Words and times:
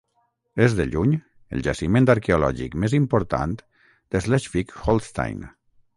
És 0.67 0.75
de 0.79 0.85
lluny 0.93 1.11
el 1.57 1.61
jaciment 1.67 2.09
arqueològic 2.13 2.79
més 2.85 2.97
important 3.01 3.55
de 3.59 4.23
Schleswig-Holstein. 4.25 5.45